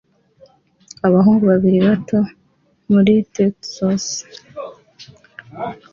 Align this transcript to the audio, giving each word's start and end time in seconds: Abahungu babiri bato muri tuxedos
Abahungu 1.07 1.43
babiri 1.51 1.77
bato 1.87 2.19
muri 2.91 3.13
tuxedos 3.33 4.05